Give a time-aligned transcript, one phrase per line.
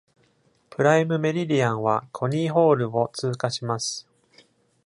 [0.71, 4.09] プライム・メリディアンはコニーホールを通過します。